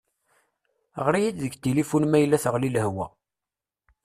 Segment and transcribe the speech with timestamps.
[1.03, 3.07] Ɣer-iyi deg tilifun ma yella teɣli lehwa.